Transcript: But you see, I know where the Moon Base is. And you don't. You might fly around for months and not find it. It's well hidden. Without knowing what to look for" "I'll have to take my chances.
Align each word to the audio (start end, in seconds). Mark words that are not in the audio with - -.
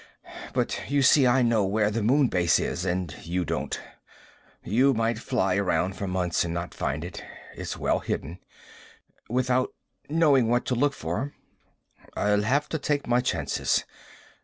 But 0.53 0.89
you 0.89 1.03
see, 1.03 1.27
I 1.27 1.43
know 1.43 1.63
where 1.63 1.91
the 1.91 2.01
Moon 2.01 2.25
Base 2.27 2.57
is. 2.57 2.85
And 2.85 3.15
you 3.21 3.45
don't. 3.45 3.79
You 4.63 4.95
might 4.95 5.19
fly 5.19 5.55
around 5.57 5.95
for 5.95 6.07
months 6.07 6.43
and 6.43 6.51
not 6.51 6.73
find 6.73 7.05
it. 7.05 7.23
It's 7.55 7.77
well 7.77 7.99
hidden. 7.99 8.39
Without 9.29 9.71
knowing 10.09 10.47
what 10.47 10.65
to 10.65 10.73
look 10.73 10.93
for" 10.95 11.35
"I'll 12.17 12.41
have 12.41 12.67
to 12.69 12.79
take 12.79 13.05
my 13.05 13.19
chances. 13.21 13.85